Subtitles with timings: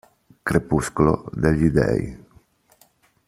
[0.43, 2.21] Crepuscolo degli dei